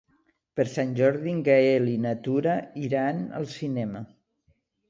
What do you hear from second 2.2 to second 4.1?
Tura iran al cinema.